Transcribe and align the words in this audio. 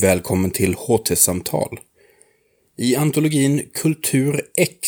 Välkommen 0.00 0.50
till 0.50 0.74
HT-samtal. 0.74 1.78
I 2.78 2.96
antologin 2.96 3.70
Kultur 3.74 4.42
X 4.56 4.78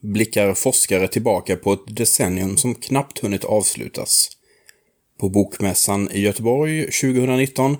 blickar 0.00 0.54
forskare 0.54 1.08
tillbaka 1.08 1.56
på 1.56 1.72
ett 1.72 1.96
decennium 1.96 2.56
som 2.56 2.74
knappt 2.74 3.18
hunnit 3.18 3.44
avslutas. 3.44 4.30
På 5.20 5.28
Bokmässan 5.28 6.10
i 6.12 6.20
Göteborg 6.20 6.82
2019 6.84 7.76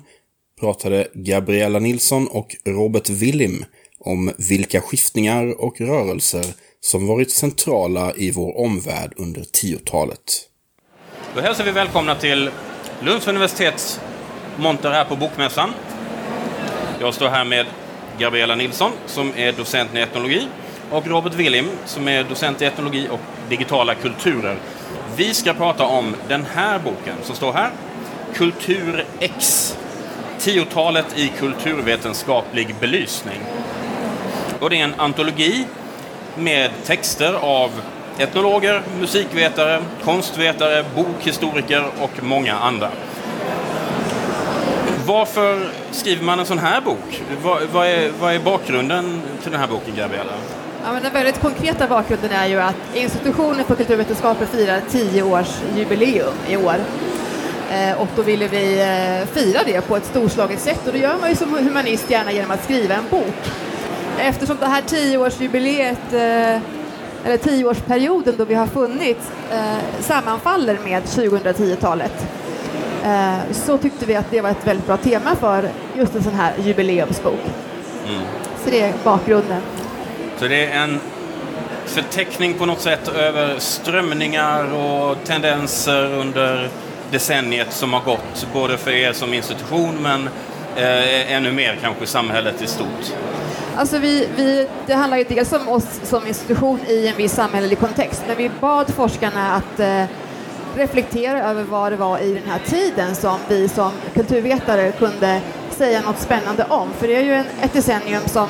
pratade 0.59 1.07
Gabriella 1.13 1.79
Nilsson 1.79 2.27
och 2.27 2.55
Robert 2.65 3.09
Willim 3.09 3.65
om 3.99 4.31
vilka 4.37 4.81
skiftningar 4.81 5.61
och 5.61 5.81
rörelser 5.81 6.45
som 6.79 7.07
varit 7.07 7.31
centrala 7.31 8.13
i 8.15 8.31
vår 8.31 8.57
omvärld 8.57 9.13
under 9.15 9.41
10-talet. 9.41 10.49
Då 11.35 11.41
hälsar 11.41 11.63
vi 11.63 11.71
välkomna 11.71 12.15
till 12.15 12.49
Lunds 13.01 13.27
universitets 13.27 13.99
monter 14.57 14.91
här 14.91 15.05
på 15.05 15.15
Bokmässan. 15.15 15.73
Jag 17.01 17.13
står 17.13 17.29
här 17.29 17.43
med 17.43 17.65
Gabriella 18.19 18.55
Nilsson 18.55 18.91
som 19.05 19.31
är 19.35 19.51
docent 19.51 19.95
i 19.95 19.99
etnologi 19.99 20.47
och 20.91 21.07
Robert 21.07 21.33
Willim 21.33 21.69
som 21.85 22.07
är 22.07 22.23
docent 22.23 22.61
i 22.61 22.65
etnologi 22.65 23.07
och 23.11 23.19
digitala 23.49 23.95
kulturer. 23.95 24.57
Vi 25.15 25.33
ska 25.33 25.53
prata 25.53 25.85
om 25.85 26.15
den 26.27 26.45
här 26.53 26.79
boken 26.79 27.15
som 27.23 27.35
står 27.35 27.53
här, 27.53 27.69
Kultur 28.33 29.05
X. 29.19 29.77
Tiotalet 30.39 31.17
i 31.17 31.27
kulturvetenskaplig 31.27 32.75
belysning. 32.79 33.39
Och 34.59 34.69
det 34.69 34.79
är 34.79 34.83
en 34.83 34.95
antologi 34.97 35.65
med 36.37 36.71
texter 36.85 37.33
av 37.33 37.71
etnologer, 38.17 38.81
musikvetare, 38.99 39.81
konstvetare, 40.03 40.85
bokhistoriker 40.95 41.85
och 41.99 42.23
många 42.23 42.55
andra. 42.55 42.89
Varför 45.11 45.69
skriver 45.91 46.23
man 46.23 46.39
en 46.39 46.45
sån 46.45 46.59
här 46.59 46.81
bok? 46.81 47.23
Vad, 47.43 47.61
vad, 47.73 47.87
är, 47.87 48.11
vad 48.19 48.33
är 48.33 48.39
bakgrunden 48.39 49.21
till 49.41 49.51
den 49.51 49.59
här 49.59 49.67
boken, 49.67 49.95
Gabriella? 49.95 50.31
Ja, 50.83 50.93
men 50.93 51.03
den 51.03 51.13
väldigt 51.13 51.41
konkreta 51.41 51.87
bakgrunden 51.87 52.31
är 52.31 52.47
ju 52.47 52.59
att 52.59 52.75
institutionen 52.93 53.65
för 53.65 53.75
kulturvetenskaper 53.75 54.45
firar 54.45 54.81
tio 54.89 55.23
års 55.23 55.47
jubileum 55.75 56.33
i 56.49 56.57
år. 56.57 56.75
Eh, 57.71 58.01
och 58.01 58.07
då 58.15 58.21
ville 58.21 58.47
vi 58.47 58.79
eh, 58.79 59.27
fira 59.27 59.59
det 59.65 59.81
på 59.81 59.95
ett 59.95 60.05
storslaget 60.05 60.59
sätt 60.59 60.87
och 60.87 60.93
det 60.93 60.99
gör 60.99 61.17
man 61.21 61.29
ju 61.29 61.35
som 61.35 61.53
humanist 61.53 62.09
gärna 62.09 62.31
genom 62.31 62.51
att 62.51 62.63
skriva 62.63 62.95
en 62.95 63.09
bok. 63.09 63.51
Eftersom 64.19 64.57
det 64.59 64.67
här 64.67 64.81
tioårsjubileet, 64.81 66.13
eh, 66.13 66.61
eller 67.25 67.37
tioårsperioden 67.37 68.35
då 68.37 68.45
vi 68.45 68.53
har 68.53 68.67
funnits, 68.67 69.31
eh, 69.51 70.01
sammanfaller 70.01 70.77
med 70.83 71.03
2010-talet 71.03 72.40
så 73.51 73.77
tyckte 73.77 74.05
vi 74.05 74.15
att 74.15 74.31
det 74.31 74.41
var 74.41 74.49
ett 74.49 74.67
väldigt 74.67 74.85
bra 74.85 74.97
tema 74.97 75.35
för 75.35 75.69
just 75.97 76.15
en 76.15 76.23
sån 76.23 76.33
här 76.33 76.53
jubileumsbok. 76.63 77.39
Mm. 78.07 78.21
Så 78.63 78.69
det 78.69 78.81
är 78.81 78.93
bakgrunden. 79.03 79.61
Så 80.39 80.47
det 80.47 80.65
är 80.65 80.83
en 80.83 80.99
förteckning 81.85 82.53
på 82.53 82.65
något 82.65 82.81
sätt 82.81 83.07
över 83.07 83.59
strömningar 83.59 84.73
och 84.73 85.17
tendenser 85.23 86.13
under 86.13 86.69
decenniet 87.11 87.73
som 87.73 87.93
har 87.93 88.01
gått, 88.01 88.47
både 88.53 88.77
för 88.77 88.91
er 88.91 89.13
som 89.13 89.33
institution 89.33 89.97
men 90.01 90.29
eh, 90.75 91.31
ännu 91.33 91.51
mer 91.51 91.79
kanske 91.81 92.05
samhället 92.05 92.61
i 92.61 92.67
stort? 92.67 93.13
Alltså 93.75 93.97
vi, 93.97 94.27
vi, 94.35 94.67
det 94.85 94.93
handlar 94.93 95.17
ju 95.17 95.23
dels 95.23 95.53
om 95.53 95.69
oss 95.69 95.99
som 96.03 96.27
institution 96.27 96.79
i 96.87 97.07
en 97.07 97.15
viss 97.17 97.33
samhällelig 97.33 97.79
kontext, 97.79 98.23
men 98.27 98.37
vi 98.37 98.51
bad 98.59 98.93
forskarna 98.93 99.55
att 99.55 99.79
eh, 99.79 100.03
reflektera 100.75 101.49
över 101.49 101.63
vad 101.63 101.91
det 101.91 101.95
var 101.95 102.19
i 102.19 102.33
den 102.33 102.51
här 102.51 102.59
tiden 102.65 103.15
som 103.15 103.37
vi 103.49 103.69
som 103.69 103.91
kulturvetare 104.13 104.91
kunde 104.91 105.41
säga 105.71 106.01
något 106.01 106.19
spännande 106.19 106.65
om. 106.69 106.89
För 106.99 107.07
det 107.07 107.15
är 107.15 107.21
ju 107.21 107.33
en, 107.33 107.45
ett 107.61 107.73
decennium 107.73 108.21
som 108.25 108.47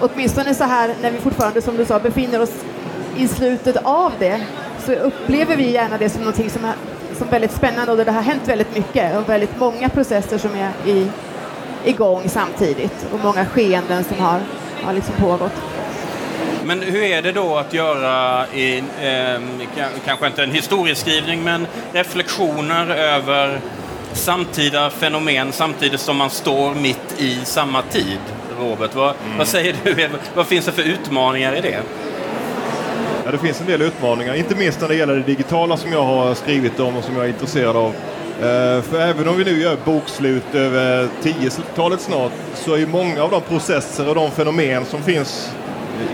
åtminstone 0.00 0.54
så 0.54 0.64
här 0.64 0.94
när 1.02 1.10
vi 1.10 1.18
fortfarande 1.18 1.62
som 1.62 1.76
du 1.76 1.84
sa 1.84 1.98
befinner 1.98 2.42
oss 2.42 2.52
i 3.16 3.28
slutet 3.28 3.76
av 3.76 4.12
det 4.18 4.46
så 4.86 4.92
upplever 4.92 5.56
vi 5.56 5.70
gärna 5.70 5.98
det 5.98 6.08
som 6.08 6.20
någonting 6.20 6.50
som 6.50 6.64
är 6.64 6.74
som 7.18 7.28
väldigt 7.28 7.52
spännande 7.52 7.92
och 7.92 7.98
där 7.98 8.04
det 8.04 8.12
har 8.12 8.22
hänt 8.22 8.48
väldigt 8.48 8.76
mycket 8.76 9.16
och 9.16 9.28
väldigt 9.28 9.60
många 9.60 9.88
processer 9.88 10.38
som 10.38 10.50
är 10.54 10.90
i, 10.90 11.10
igång 11.84 12.22
samtidigt 12.28 13.06
och 13.12 13.20
många 13.24 13.46
skeenden 13.46 14.04
som 14.04 14.18
har, 14.18 14.40
har 14.84 14.92
liksom 14.92 15.14
pågått. 15.14 15.71
Men 16.64 16.82
hur 16.82 17.02
är 17.02 17.22
det 17.22 17.32
då 17.32 17.56
att 17.56 17.74
göra, 17.74 18.46
i, 18.54 18.78
eh, 18.78 19.40
kanske 20.06 20.26
inte 20.26 20.42
en 20.42 20.52
historieskrivning, 20.52 21.44
men 21.44 21.66
reflektioner 21.92 22.90
över 22.90 23.60
samtida 24.12 24.90
fenomen 24.90 25.52
samtidigt 25.52 26.00
som 26.00 26.16
man 26.16 26.30
står 26.30 26.74
mitt 26.74 27.14
i 27.18 27.40
samma 27.44 27.82
tid? 27.82 28.18
Robert, 28.60 28.94
vad, 28.94 29.08
mm. 29.08 29.38
vad 29.38 29.46
säger 29.46 29.76
du? 29.84 30.08
Vad 30.34 30.46
finns 30.46 30.64
det 30.66 30.72
för 30.72 30.82
utmaningar 30.82 31.56
i 31.56 31.60
det? 31.60 31.80
Ja, 33.24 33.30
det 33.30 33.38
finns 33.38 33.60
en 33.60 33.66
del 33.66 33.82
utmaningar, 33.82 34.34
inte 34.34 34.54
minst 34.54 34.80
när 34.80 34.88
det 34.88 34.94
gäller 34.94 35.14
det 35.14 35.22
digitala 35.22 35.76
som 35.76 35.92
jag 35.92 36.02
har 36.02 36.34
skrivit 36.34 36.80
om 36.80 36.96
och 36.96 37.04
som 37.04 37.16
jag 37.16 37.24
är 37.24 37.28
intresserad 37.28 37.76
av. 37.76 37.94
Uh, 38.42 38.82
för 38.82 39.00
även 39.00 39.28
om 39.28 39.36
vi 39.36 39.44
nu 39.44 39.62
gör 39.62 39.76
bokslut 39.84 40.54
över 40.54 41.08
10-talet 41.22 42.00
snart 42.00 42.32
så 42.54 42.74
är 42.74 42.86
många 42.86 43.22
av 43.22 43.30
de 43.30 43.40
processer 43.42 44.08
och 44.08 44.14
de 44.14 44.30
fenomen 44.30 44.84
som 44.84 45.02
finns 45.02 45.50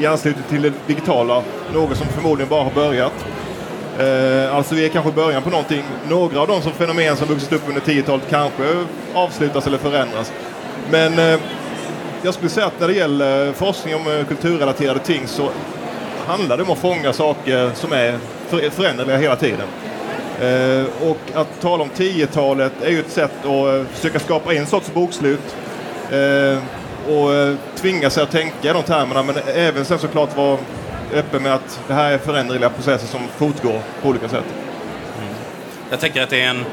i 0.00 0.06
anslutning 0.06 0.44
till 0.48 0.62
det 0.62 0.72
digitala 0.86 1.42
något 1.74 1.96
som 1.96 2.06
förmodligen 2.06 2.48
bara 2.48 2.64
har 2.64 2.70
börjat. 2.70 3.26
Eh, 3.98 4.56
alltså 4.56 4.74
vi 4.74 4.84
är 4.84 4.88
kanske 4.88 5.10
i 5.10 5.14
början 5.14 5.42
på 5.42 5.50
någonting. 5.50 5.82
Några 6.08 6.40
av 6.40 6.48
de 6.48 6.62
som 6.62 6.72
fenomen 6.72 7.16
som 7.16 7.28
vuxit 7.28 7.52
upp 7.52 7.62
under 7.68 7.80
10-talet 7.80 8.24
kanske 8.30 8.84
avslutas 9.14 9.66
eller 9.66 9.78
förändras. 9.78 10.32
Men 10.90 11.18
eh, 11.18 11.40
jag 12.22 12.34
skulle 12.34 12.50
säga 12.50 12.66
att 12.66 12.80
när 12.80 12.88
det 12.88 12.94
gäller 12.94 13.52
forskning 13.52 13.94
om 13.94 14.06
eh, 14.06 14.24
kulturrelaterade 14.24 15.00
ting 15.00 15.26
så 15.26 15.50
handlar 16.26 16.56
det 16.56 16.62
om 16.62 16.70
att 16.70 16.78
fånga 16.78 17.12
saker 17.12 17.70
som 17.74 17.92
är 17.92 18.18
föränderliga 18.70 19.16
hela 19.16 19.36
tiden. 19.36 19.66
Eh, 20.40 21.08
och 21.08 21.18
att 21.34 21.60
tala 21.60 21.82
om 21.82 21.90
10-talet 21.96 22.72
är 22.82 22.90
ju 22.90 23.00
ett 23.00 23.10
sätt 23.10 23.44
att 23.44 23.88
försöka 23.88 24.18
skapa 24.18 24.54
en 24.54 24.66
sorts 24.66 24.92
bokslut 24.92 25.56
eh, 26.10 26.58
och 27.08 27.34
eh, 27.34 27.56
tvinga 27.76 28.10
sig 28.10 28.22
att 28.22 28.30
tänka 28.30 28.70
i 28.70 28.72
de 28.72 28.82
termerna 28.82 29.22
men 29.22 29.36
även 29.54 29.84
sen 29.84 29.98
såklart 29.98 30.36
vara 30.36 30.58
öppen 31.14 31.42
med 31.42 31.54
att 31.54 31.80
det 31.86 31.94
här 31.94 32.12
är 32.12 32.18
föränderliga 32.18 32.70
processer 32.70 33.06
som 33.06 33.20
fortgår 33.36 33.80
på 34.02 34.08
olika 34.08 34.28
sätt. 34.28 34.44
Mm. 35.18 35.34
Jag 35.90 36.00
tänker 36.00 36.22
att 36.22 36.30
det 36.30 36.42
är 36.42 36.50
en 36.50 36.64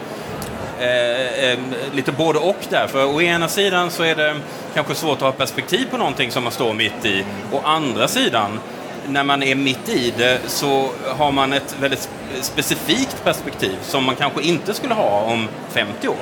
eh, 0.79 1.59
lite 1.93 2.11
både 2.11 2.39
och 2.39 2.65
där. 2.69 2.87
För 2.87 3.15
å 3.15 3.21
ena 3.21 3.47
sidan 3.47 3.91
så 3.91 4.03
är 4.03 4.15
det 4.15 4.35
kanske 4.73 4.95
svårt 4.95 5.17
att 5.17 5.21
ha 5.21 5.31
perspektiv 5.31 5.87
på 5.91 5.97
någonting 5.97 6.31
som 6.31 6.43
man 6.43 6.51
står 6.51 6.73
mitt 6.73 7.05
i. 7.05 7.25
Å 7.51 7.61
andra 7.63 8.07
sidan 8.07 8.59
när 9.07 9.23
man 9.23 9.43
är 9.43 9.55
mitt 9.55 9.89
i 9.89 10.13
det 10.17 10.39
så 10.47 10.89
har 11.17 11.31
man 11.31 11.53
ett 11.53 11.75
väldigt 11.81 12.09
specifikt 12.41 13.23
perspektiv 13.23 13.77
som 13.81 14.03
man 14.03 14.15
kanske 14.15 14.41
inte 14.41 14.73
skulle 14.73 14.93
ha 14.93 15.21
om 15.21 15.47
50 15.69 16.07
år. 16.07 16.15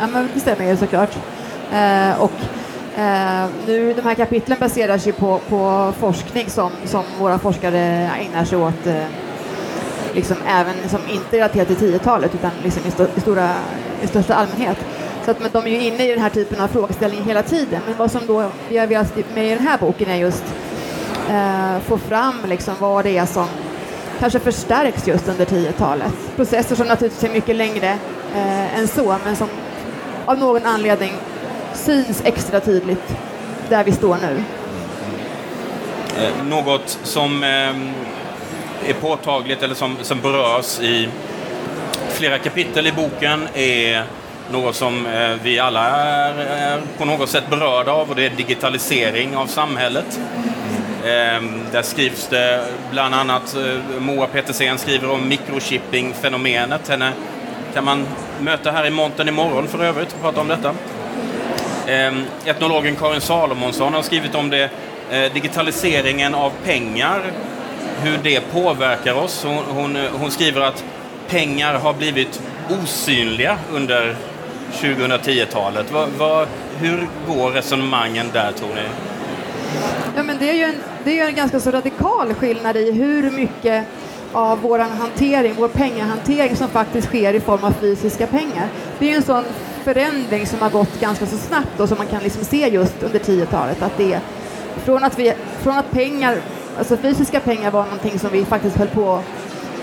Ja, 0.00 0.06
men 0.06 0.28
det 0.34 0.40
stämmer 0.40 0.70
ju 0.70 0.76
såklart. 0.76 1.10
Eh, 1.72 2.20
och 2.20 2.32
eh, 2.96 3.46
nu, 3.66 3.94
de 3.94 4.02
här 4.02 4.14
kapitlen 4.14 4.58
baseras 4.60 5.06
ju 5.06 5.12
på, 5.12 5.40
på 5.48 5.92
forskning 5.98 6.50
som, 6.50 6.70
som 6.84 7.04
våra 7.18 7.38
forskare 7.38 8.10
ägnar 8.20 8.44
sig 8.44 8.58
åt 8.58 8.86
eh, 8.86 9.04
liksom 10.14 10.36
även 10.48 10.88
som 10.88 11.00
inte 11.10 11.36
relaterat 11.36 11.68
till 11.68 11.76
10-talet 11.76 12.34
utan 12.34 12.50
liksom 12.62 12.82
i, 12.84 12.88
st 12.88 13.06
i, 13.16 13.20
stora, 13.20 13.50
i 14.02 14.06
största 14.06 14.34
allmänhet. 14.34 14.78
Så 15.24 15.30
att 15.30 15.40
men 15.40 15.50
de 15.52 15.66
är 15.66 15.70
ju 15.70 15.82
inne 15.82 16.06
i 16.06 16.10
den 16.10 16.22
här 16.22 16.30
typen 16.30 16.60
av 16.60 16.68
frågeställningar 16.68 17.24
hela 17.24 17.42
tiden. 17.42 17.80
Men 17.86 17.96
vad 17.96 18.10
som 18.10 18.26
då 18.26 18.50
vi 18.68 18.78
har 18.78 18.86
velat 18.86 19.16
med 19.34 19.46
i 19.46 19.54
den 19.54 19.66
här 19.66 19.78
boken 19.78 20.10
är 20.10 20.16
just 20.16 20.44
eh, 21.30 21.78
få 21.80 21.98
fram 21.98 22.34
liksom 22.48 22.74
vad 22.78 23.04
det 23.04 23.18
är 23.18 23.26
som 23.26 23.46
kanske 24.18 24.38
förstärks 24.38 25.08
just 25.08 25.28
under 25.28 25.44
10-talet. 25.44 26.12
Processer 26.36 26.76
som 26.76 26.86
naturligtvis 26.86 27.30
är 27.30 27.34
mycket 27.34 27.56
längre 27.56 27.98
eh, 28.34 28.78
än 28.78 28.88
så, 28.88 29.16
men 29.24 29.36
som 29.36 29.48
av 30.24 30.38
någon 30.38 30.66
anledning 30.66 31.12
syns 31.80 32.22
extra 32.24 32.60
tydligt 32.60 33.16
där 33.68 33.84
vi 33.84 33.92
står 33.92 34.16
nu. 34.16 34.42
Eh, 36.18 36.44
något 36.44 36.98
som 37.02 37.42
eh, 37.42 38.88
är 38.90 38.94
påtagligt 39.00 39.62
eller 39.62 39.74
som, 39.74 39.96
som 40.02 40.20
berörs 40.20 40.80
i 40.80 41.08
flera 42.08 42.38
kapitel 42.38 42.86
i 42.86 42.92
boken 42.92 43.48
är 43.54 44.04
något 44.52 44.74
som 44.74 45.06
eh, 45.06 45.36
vi 45.42 45.58
alla 45.58 45.88
är, 45.88 46.34
är 46.38 46.80
på 46.98 47.04
något 47.04 47.28
sätt 47.28 47.44
berörda 47.50 47.92
av 47.92 48.10
och 48.10 48.16
det 48.16 48.26
är 48.26 48.30
digitalisering 48.30 49.36
av 49.36 49.46
samhället. 49.46 50.20
Ehm, 51.06 51.60
där 51.72 51.82
skrivs 51.82 52.28
det 52.28 52.64
bland 52.90 53.14
annat, 53.14 53.56
Moa 53.98 54.26
Petersen 54.26 54.78
skriver 54.78 55.10
om 55.10 55.28
mikrochipping-fenomenet. 55.28 56.88
Henne 56.88 57.12
kan 57.74 57.84
man 57.84 58.06
möta 58.40 58.70
här 58.70 58.86
i 58.86 58.90
montern 58.90 59.28
imorgon 59.28 59.68
för 59.68 59.84
övrigt 59.84 60.12
och 60.12 60.20
prata 60.20 60.40
om 60.40 60.48
detta. 60.48 60.74
Ehm, 61.90 62.24
etnologen 62.44 62.96
Karin 62.96 63.20
Salomonsson 63.20 63.94
har 63.94 64.02
skrivit 64.02 64.34
om 64.34 64.50
det, 64.50 64.70
eh, 65.10 65.32
digitaliseringen 65.32 66.34
av 66.34 66.52
pengar, 66.64 67.22
hur 68.02 68.18
det 68.22 68.40
påverkar 68.52 69.14
oss. 69.14 69.44
Hon, 69.44 69.64
hon, 69.68 69.96
eh, 69.96 70.10
hon 70.12 70.30
skriver 70.30 70.60
att 70.60 70.84
pengar 71.28 71.74
har 71.74 71.92
blivit 71.92 72.40
osynliga 72.82 73.58
under 73.72 74.16
2010-talet. 74.72 75.86
Hur 76.80 77.08
går 77.28 77.50
resonemangen 77.50 78.26
där, 78.32 78.52
tror 78.52 78.68
ni? 78.68 78.82
Ja, 80.16 80.22
men 80.22 80.38
det 80.38 80.50
är 80.50 80.54
ju 80.54 80.64
en, 80.64 80.76
det 81.04 81.10
är 81.10 81.14
ju 81.14 81.28
en 81.28 81.34
ganska 81.34 81.60
så 81.60 81.70
radikal 81.70 82.34
skillnad 82.34 82.76
i 82.76 82.92
hur 82.92 83.30
mycket 83.30 83.84
av 84.32 84.60
vår 84.60 84.78
hantering, 84.78 85.54
vår 85.58 85.68
pengahantering 85.68 86.56
som 86.56 86.68
faktiskt 86.68 87.06
sker 87.08 87.34
i 87.34 87.40
form 87.40 87.64
av 87.64 87.74
fysiska 87.80 88.26
pengar. 88.26 88.68
Det 88.98 89.04
är 89.04 89.08
ju 89.10 89.16
en 89.16 89.22
sån 89.22 89.44
förändring 89.84 90.46
som 90.46 90.58
har 90.58 90.70
gått 90.70 91.00
ganska 91.00 91.26
så 91.26 91.36
snabbt 91.36 91.80
och 91.80 91.88
som 91.88 91.98
man 91.98 92.06
kan 92.06 92.22
liksom 92.22 92.44
se 92.44 92.68
just 92.68 93.02
under 93.02 93.18
10-talet. 93.18 93.82
Att 93.82 93.96
det 93.96 94.20
från 94.84 95.04
att, 95.04 95.18
vi, 95.18 95.32
från 95.62 95.78
att 95.78 95.90
pengar, 95.90 96.36
alltså 96.78 96.96
fysiska 96.96 97.40
pengar 97.40 97.70
var 97.70 97.84
någonting 97.84 98.18
som 98.18 98.30
vi 98.30 98.44
faktiskt 98.44 98.76
höll 98.76 98.88
på 98.88 99.12
att 99.12 99.24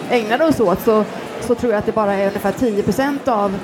ägnade 0.09 0.45
oss 0.45 0.59
åt 0.59 0.81
så, 0.81 1.05
så 1.41 1.55
tror 1.55 1.71
jag 1.71 1.79
att 1.79 1.85
det 1.85 1.91
bara 1.91 2.13
är 2.13 2.27
ungefär 2.27 2.51
10 2.51 2.83
procent 2.83 3.27
av 3.27 3.55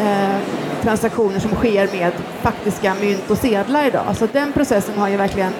eh, 0.00 0.36
transaktioner 0.82 1.40
som 1.40 1.50
sker 1.50 1.88
med 1.98 2.12
faktiska 2.42 2.94
mynt 3.00 3.30
och 3.30 3.38
sedlar 3.38 3.86
idag. 3.86 4.16
Så 4.16 4.28
den 4.32 4.52
processen 4.52 4.98
har 4.98 5.08
ju 5.08 5.16
verkligen 5.16 5.52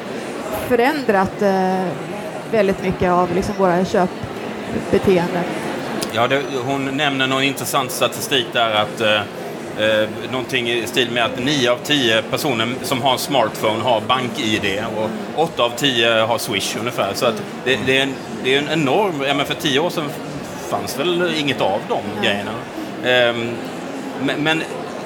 förändrat 0.69 1.43
eh, 1.43 1.85
väldigt 2.51 2.83
mycket 2.83 3.11
av 3.11 3.35
liksom 3.35 3.55
våra 3.59 3.85
köpbeteenden. 3.85 5.45
Ja, 6.13 6.29
det, 6.29 6.43
hon 6.67 6.97
nämner 6.97 7.27
någon 7.27 7.43
intressant 7.43 7.91
statistik 7.91 8.47
där 8.53 8.75
att 8.75 9.01
eh, 9.01 9.21
eh, 9.79 10.09
någonting 10.31 10.71
i 10.71 10.87
stil 10.87 11.11
med 11.11 11.25
att 11.25 11.39
9 11.45 11.71
av 11.71 11.79
10 11.85 12.23
personer 12.23 12.69
som 12.83 13.03
har 13.03 13.13
en 13.13 13.19
smartphone 13.19 13.83
har 13.83 14.01
bank-id 14.01 14.83
och 14.97 15.11
8 15.43 15.63
av 15.63 15.71
10 15.77 16.11
har 16.21 16.39
Swish 16.39 16.77
ungefär. 16.77 17.11
Så 17.15 17.27
att 17.27 17.43
det, 17.65 17.79
det, 17.87 17.99
är, 17.99 18.03
en, 18.03 18.15
det 18.45 18.55
är 18.55 18.59
en 18.59 18.69
enorm... 18.69 19.23
Ja, 19.27 19.35
men 19.35 19.47
för 19.47 19.55
10 19.55 19.79
år 19.81 19.91
sedan 19.91 20.05
fanns 20.69 20.99
väl 20.99 21.35
inget 21.39 21.61
av 21.61 21.81
de 21.89 21.99
Ja. 22.17 22.23
grejerna. 22.23 22.51
Ehm, 23.05 23.51
men 24.25 24.43
men 24.43 24.63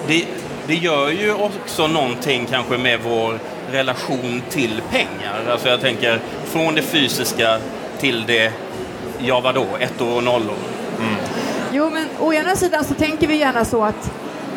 det, 0.09 0.25
det 0.67 0.75
gör 0.75 1.11
ju 1.11 1.33
också 1.35 1.87
någonting 1.87 2.47
kanske 2.51 2.79
med 2.79 3.01
vår 3.05 3.39
relation 3.73 4.43
till 4.51 4.83
pengar. 4.91 5.51
Alltså 5.53 5.69
jag 5.69 5.81
tänker 5.81 6.21
från 6.45 6.75
det 6.75 6.83
fysiska 6.83 7.59
till 8.01 8.25
det, 8.27 8.53
ja 9.19 9.41
vadå, 9.41 9.67
ettor 9.81 10.17
och 10.17 10.25
nollor. 10.25 10.57
Jo, 11.73 11.91
men 11.91 12.09
å 12.21 12.33
ena 12.33 12.57
sidan 12.57 12.85
så 12.85 12.95
tänker 12.95 13.27
vi 13.27 13.37
gärna 13.37 13.65
så 13.65 13.85
att 13.85 14.11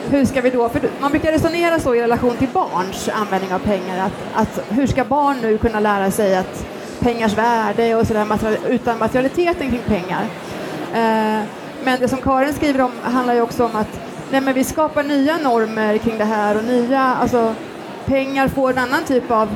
hur 0.09 0.25
ska 0.25 0.41
vi 0.41 0.49
då, 0.49 0.69
för 0.69 0.81
man 1.01 1.11
brukar 1.11 1.31
resonera 1.31 1.79
så 1.79 1.95
i 1.95 2.01
relation 2.01 2.37
till 2.37 2.47
barns 2.53 3.09
användning 3.09 3.53
av 3.53 3.59
pengar, 3.59 4.05
att, 4.05 4.41
att 4.41 4.63
hur 4.69 4.87
ska 4.87 5.03
barn 5.03 5.37
nu 5.41 5.57
kunna 5.57 5.79
lära 5.79 6.11
sig 6.11 6.37
att 6.37 6.65
pengars 6.99 7.37
värde 7.37 7.95
och 7.95 8.07
sådär 8.07 8.25
material, 8.25 8.57
utan 8.69 8.99
materialiteten 8.99 9.69
kring 9.69 9.81
pengar. 9.87 10.23
Eh, 10.93 11.43
men 11.83 11.99
det 11.99 12.07
som 12.07 12.21
Karin 12.21 12.53
skriver 12.53 12.81
om 12.81 12.91
handlar 13.03 13.33
ju 13.33 13.41
också 13.41 13.65
om 13.65 13.75
att 13.75 13.99
nej, 14.31 14.41
men 14.41 14.53
vi 14.53 14.63
skapar 14.63 15.03
nya 15.03 15.37
normer 15.37 15.97
kring 15.97 16.17
det 16.17 16.25
här 16.25 16.57
och 16.57 16.63
nya, 16.63 17.01
alltså 17.01 17.55
pengar 18.05 18.47
får 18.47 18.69
en 18.69 18.77
annan 18.77 19.03
typ 19.03 19.31
av 19.31 19.49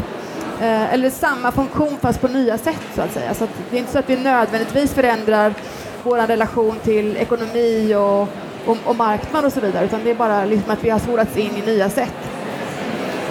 eh, 0.61 0.93
eller 0.93 1.09
samma 1.09 1.51
funktion 1.51 1.97
fast 2.01 2.21
på 2.21 2.27
nya 2.27 2.57
sätt 2.57 2.81
så 2.95 3.01
att 3.01 3.13
säga. 3.13 3.33
Så 3.33 3.43
att 3.43 3.49
det 3.69 3.77
är 3.77 3.79
inte 3.79 3.91
så 3.91 3.99
att 3.99 4.09
vi 4.09 4.15
nödvändigtvis 4.15 4.93
förändrar 4.93 5.53
vår 6.03 6.17
relation 6.27 6.75
till 6.83 7.17
ekonomi 7.17 7.95
och, 7.95 8.21
och, 8.71 8.77
och 8.85 8.95
marknad 8.95 9.45
och 9.45 9.53
så 9.53 9.59
vidare 9.59 9.85
utan 9.85 10.03
det 10.03 10.09
är 10.11 10.15
bara 10.15 10.45
liksom 10.45 10.71
att 10.71 10.83
vi 10.83 10.89
har 10.89 10.99
skolats 10.99 11.37
in 11.37 11.51
i 11.57 11.61
nya 11.65 11.89
sätt. 11.89 12.13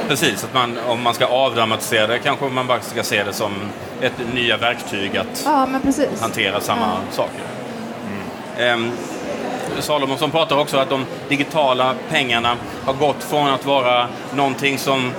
Precis, 0.09 0.45
att 0.45 0.55
man, 0.55 0.79
om 0.89 1.03
man 1.03 1.15
ska 1.15 1.27
avdramatisera 1.27 2.07
det 2.07 2.19
kanske 2.19 2.45
man 2.49 2.67
bara 2.67 2.81
ska 2.81 3.03
se 3.03 3.25
det 3.25 3.33
som 3.33 3.53
ett 4.01 4.13
nya 4.35 4.57
verktyg 4.57 5.17
att 5.17 5.43
Ja, 5.45 5.69
hantera 6.21 6.61
samma 6.61 6.81
Ja. 6.81 7.15
saker. 7.15 7.41
Ehm, 8.59 8.91
Salomonsson 9.81 10.31
pratar 10.31 10.59
också 10.59 10.77
att 10.77 10.89
de 10.91 11.05
digitala 11.29 11.95
pengarna 12.11 12.57
har 12.85 12.93
gått 12.93 13.23
från 13.25 13.49
att 13.49 13.67
vara 13.67 14.09
någonting 14.35 14.79
som 14.79 15.11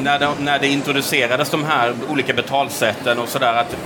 när 0.00 0.18
det, 0.18 0.28
när 0.40 0.58
det 0.58 0.66
introducerades 0.68 1.50
de 1.50 1.64
här 1.64 1.94
olika 2.10 2.32
betalsätten 2.32 3.18
och 3.18 3.28
sådär 3.28 3.54
att 3.54 3.76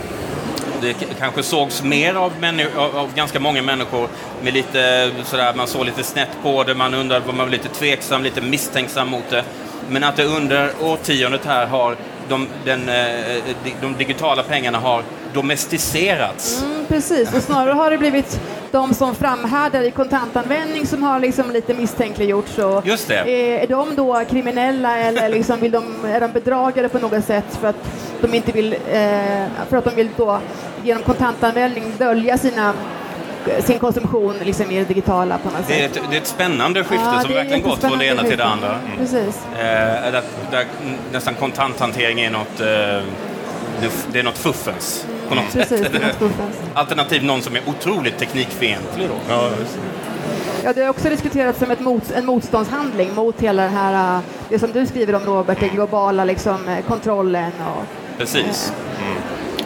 det 0.81 0.95
kanske 1.19 1.43
sågs 1.43 1.83
mer 1.83 2.15
av, 2.15 2.33
av, 2.77 3.15
ganska 3.15 3.41
många 3.41 3.63
människor 3.63 4.09
med 4.43 4.55
lite 4.55 5.11
sådär, 5.25 5.55
man 5.55 5.67
såg 5.67 5.87
lite 5.87 6.03
snett 6.03 6.31
på 6.43 6.65
det, 6.65 6.75
man 6.75 6.95
undrade, 6.95 7.27
man 7.27 7.39
var 7.39 7.47
lite 7.47 7.69
tveksam, 7.69 8.23
lite 8.23 8.41
misstänksam 8.41 9.09
mot 9.09 9.31
det. 9.31 9.45
Men 9.89 10.05
att 10.05 10.17
det 10.17 10.25
under 10.25 10.71
årtiondet 10.81 11.45
här 11.45 11.67
har 11.67 11.97
de, 12.29 12.49
den, 12.65 12.89
eh, 12.89 13.37
eh, 13.37 13.43
de 13.81 13.95
digitala 13.99 14.43
pengarna 14.43 14.79
har 14.79 15.03
domesticerats. 15.33 16.63
Mm, 16.63 16.87
precis, 16.87 17.35
och 17.35 17.43
snarare 17.43 17.73
har 17.73 17.91
det 17.91 17.99
blivit 17.99 18.41
de 18.73 18.95
som 18.95 19.15
framhärdar 19.15 19.83
i 19.83 19.91
kontantanvändning 19.91 20.87
som 20.87 21.03
har 21.03 21.21
liksom 21.21 21.51
lite 21.51 21.75
misstänkliggjorts. 21.75 22.59
Och 22.59 22.87
Just 22.87 23.09
det. 23.09 23.15
Är, 23.19 23.59
är 23.63 23.67
de 23.67 23.95
då 23.97 24.25
kriminella 24.31 24.99
eller 24.99 25.29
liksom 25.29 25.61
vill 25.61 25.71
de, 25.71 26.05
är 26.05 26.21
de 26.21 26.33
bedragare 26.33 26.89
på 26.89 26.99
något 26.99 27.25
sätt 27.25 27.57
för 27.61 27.69
att 27.69 27.77
de 28.21 28.35
inte 28.35 28.53
vill, 28.53 28.73
eh, 28.73 29.45
för 29.69 29.77
att 29.77 29.85
de 29.85 29.95
vill 29.95 30.09
då 30.17 30.39
genom 30.85 31.03
kontantanvändning 31.03 31.85
dölja 31.99 32.39
sina, 32.39 32.73
sin 33.61 33.79
konsumtion 33.79 34.35
liksom 34.43 34.71
i 34.71 34.79
det 34.79 34.85
digitala 34.85 35.39
på 35.39 35.51
något 35.51 35.69
Det 35.69 35.75
är 35.85 35.89
sätt? 35.89 35.97
ett, 35.97 36.03
det 36.11 36.17
är 36.17 36.21
ett 36.21 36.27
spännande 36.27 36.85
skifte 36.85 37.05
Ja, 37.15 37.21
som 37.21 37.33
verkligen 37.35 37.63
gått 37.63 37.81
från 37.81 37.99
det 37.99 38.07
ena 38.07 38.23
till 38.23 38.39
det 38.39 38.45
andra. 38.45 38.79
skifte. 38.97 39.17
Precis. 39.19 39.43
Eh, 39.53 40.13
där, 40.13 40.23
där 40.51 40.65
nästan 41.13 41.35
kontanthantering 41.35 42.21
är 42.21 42.31
något, 42.31 42.61
eh, 42.61 43.03
det, 44.13 44.19
är 44.19 44.23
något 44.23 44.39
fuffens 44.39 45.07
på 45.29 45.35
något 45.35 45.53
Precis, 45.53 45.79
sätt. 45.79 45.93
det 45.93 45.99
är 45.99 46.07
något 46.07 46.17
fuffens. 46.17 46.57
Alternativt 46.75 47.23
någon 47.23 47.43
som 47.43 47.57
är 47.57 47.63
otroligt 47.67 48.19
teknikfientlig 48.19 49.09
då. 49.09 49.15
Ja. 49.29 49.51
Ja, 50.65 50.73
det 50.73 50.83
har 50.83 50.89
också 50.91 51.09
diskuterats 51.09 51.59
som 51.59 51.71
ett 51.71 51.81
mot, 51.81 52.11
en 52.11 52.27
motståndshandling 52.27 53.15
mot 53.15 53.41
hela 53.41 53.63
det 53.63 53.69
här, 53.69 54.17
eh, 54.17 54.23
det 54.49 54.59
som 54.59 54.73
du 54.73 54.87
skriver 54.87 55.15
om 55.15 55.23
Robert, 55.23 55.61
den 55.61 55.69
globala 55.69 56.25
liksom, 56.25 56.69
eh, 56.69 56.85
kontrollen 56.89 57.53
och 57.77 57.85
Precis. 58.19 58.73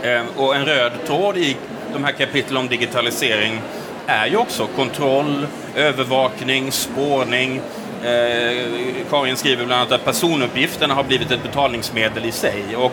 Eh, 0.02 0.22
och 0.36 0.56
en 0.56 0.64
röd 0.64 0.92
tråd 1.06 1.36
i 1.36 1.56
de 1.92 2.04
här 2.04 2.12
kapitlen 2.12 2.56
om 2.56 2.68
digitalisering 2.68 3.60
är 4.06 4.26
ju 4.26 4.36
också 4.36 4.66
kontroll, 4.76 5.46
övervakning, 5.76 6.72
spårning. 6.72 7.60
Eh, 8.04 8.66
Karin 9.10 9.36
skriver 9.36 9.64
bland 9.64 9.80
annat 9.80 9.92
att 9.92 10.04
personuppgifterna 10.04 10.94
har 10.94 11.04
blivit 11.04 11.30
ett 11.30 11.42
betalningsmedel 11.42 12.24
i 12.24 12.32
sig. 12.32 12.76
Och 12.76 12.92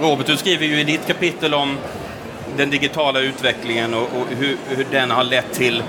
Robert, 0.00 0.26
du 0.26 0.36
skriver 0.36 0.66
ju 0.66 0.80
i 0.80 0.84
ditt 0.84 1.06
kapitel 1.06 1.54
om 1.54 1.76
den 2.56 2.70
digitala 2.70 3.20
utvecklingen 3.20 3.94
och, 3.94 4.02
och 4.02 4.26
hur, 4.38 4.56
hur 4.68 4.86
den 4.90 5.10
har 5.10 5.24
lett 5.24 5.52
till 5.52 5.82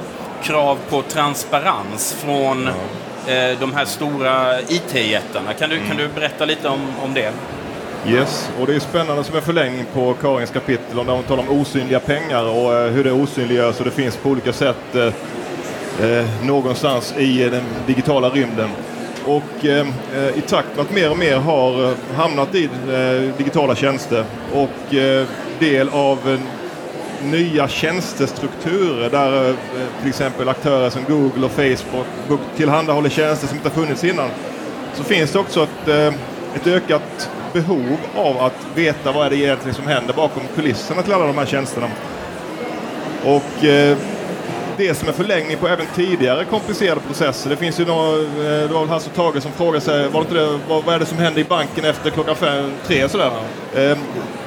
krav 0.44 0.77
på 0.89 1.01
transparens 1.01 2.13
från 2.13 2.68
eh, 2.68 3.59
de 3.59 3.74
här 3.74 3.86
stora 3.86 4.62
IT-jättarna. 4.62 5.54
Kan 5.54 5.69
du, 5.69 5.80
kan 5.88 5.98
du 5.98 6.07
berätta 6.07 6.46
lite 6.46 6.70
om, 6.70 6.79
om 7.03 7.13
det? 7.13 7.31
Yes, 8.08 8.50
och 8.60 8.67
det 8.67 8.75
är 8.75 8.79
spännande 8.79 9.24
som 9.24 9.36
en 9.36 9.41
förlängning 9.41 9.86
på 9.93 10.13
Karins 10.13 10.50
kapitel 10.51 11.00
om 11.00 11.05
där 11.05 11.13
hon 11.13 11.24
talar 11.24 11.43
om 11.43 11.62
osynliga 11.62 12.00
pengar 12.00 12.43
och 12.43 12.75
eh, 12.75 12.91
hur 12.91 13.03
det 13.03 13.12
osynliggörs 13.12 13.79
och 13.79 13.86
det 13.86 13.91
finns 13.91 14.17
på 14.17 14.29
olika 14.29 14.53
sätt 14.53 14.96
eh, 14.96 15.05
eh, 16.10 16.25
någonstans 16.43 17.13
i 17.17 17.43
eh, 17.43 17.51
den 17.51 17.63
digitala 17.88 18.29
rymden. 18.29 18.70
Och 19.27 19.65
ehm, 19.65 19.93
eh, 20.15 20.38
i 20.38 20.41
takt 20.41 20.67
med 20.75 20.86
att 20.86 20.91
mer 20.91 21.12
och 21.12 21.17
mer 21.17 21.38
har 21.38 21.84
eh, 21.86 21.98
hamnat 22.15 22.55
i 22.55 22.63
eh, 22.65 23.38
digitala 23.38 23.75
tjänster 23.75 24.25
och 24.53 24.96
eh, 24.96 25.27
del 25.60 25.89
av 25.89 26.17
eh, 26.29 26.39
nya 27.31 27.67
tjänstestrukturer 27.67 29.10
där 29.10 29.50
eh, 29.50 29.55
till 30.00 30.10
exempel 30.10 30.50
aktörer 30.50 30.89
som 30.89 31.03
Google 31.07 31.46
och 31.46 31.51
Facebook 31.51 32.39
tillhandahåller 32.57 33.10
tjänster 33.10 33.48
som 33.48 33.57
inte 33.57 33.69
har 33.69 33.75
funnits 33.75 34.03
innan 34.03 34.29
så 34.93 35.03
finns 35.03 35.31
det 35.31 35.39
också 35.39 35.63
ett, 35.63 35.88
eh, 35.88 36.13
ett 36.55 36.67
ökat 36.67 37.29
behov 37.53 37.98
av 38.15 38.38
att 38.38 38.67
veta 38.75 39.12
vad 39.12 39.25
är 39.25 39.29
det 39.29 39.36
egentligen 39.36 39.75
som 39.75 39.88
händer 39.88 40.13
bakom 40.13 40.43
kulisserna 40.55 41.01
till 41.01 41.13
alla 41.13 41.27
de 41.27 41.38
här 41.38 41.46
tjänsterna. 41.46 41.88
Och 43.24 43.65
eh, 43.65 43.98
det 44.77 44.93
som 44.93 45.07
är 45.07 45.13
förlängning 45.13 45.57
på 45.57 45.67
även 45.67 45.86
tidigare 45.96 46.46
komplicerade 46.46 47.01
processer. 47.01 47.50
Det 47.50 47.55
finns 47.55 47.79
ju 47.79 47.86
några, 47.86 48.19
eh, 48.19 48.67
det 48.67 48.74
var 48.74 48.79
väl 48.79 48.89
Hasse 48.89 49.10
och 49.10 49.15
Tage 49.15 49.43
som 49.43 49.51
frågade 49.51 49.81
sig 49.81 50.07
var 50.07 50.22
det 50.22 50.29
inte 50.29 50.34
det, 50.34 50.60
vad, 50.67 50.84
vad 50.84 50.96
är 50.96 51.00
det 51.00 51.05
som 51.05 51.17
händer 51.17 51.41
i 51.41 51.43
banken 51.43 51.86
efter 51.86 52.10
klockan 52.10 52.36
fem, 52.36 52.72
tre 52.86 53.10
sådär. 53.10 53.31
Eh, 53.75 53.98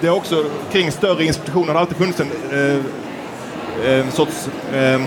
det 0.01 0.07
är 0.07 0.11
också 0.11 0.45
kring 0.73 0.93
större 0.93 1.25
institutioner 1.25 1.67
har 1.67 1.75
det 1.75 1.81
alltid 1.81 1.97
funnits 1.97 2.21
en, 2.21 2.31
eh, 2.53 4.01
en 4.01 4.13
sorts 4.13 4.49
ehm, 4.75 5.05